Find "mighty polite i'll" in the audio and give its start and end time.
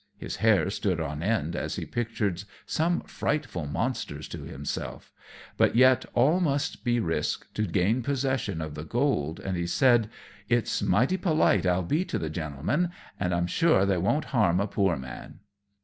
10.81-11.83